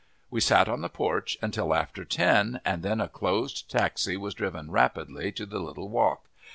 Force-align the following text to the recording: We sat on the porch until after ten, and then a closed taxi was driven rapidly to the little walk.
We 0.31 0.41
sat 0.41 0.67
on 0.67 0.81
the 0.81 0.89
porch 0.89 1.37
until 1.43 1.75
after 1.75 2.03
ten, 2.03 2.59
and 2.65 2.81
then 2.81 2.99
a 2.99 3.07
closed 3.07 3.69
taxi 3.69 4.17
was 4.17 4.33
driven 4.33 4.71
rapidly 4.71 5.31
to 5.33 5.45
the 5.45 5.59
little 5.59 5.89
walk. 5.89 6.25